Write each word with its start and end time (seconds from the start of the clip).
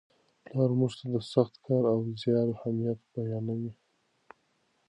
پلار 0.45 0.71
موږ 0.79 0.91
ته 0.99 1.05
د 1.13 1.15
سخت 1.33 1.53
کار 1.65 1.83
او 1.93 1.99
زیار 2.21 2.47
اهمیت 2.55 2.99
بیانوي. 3.13 3.71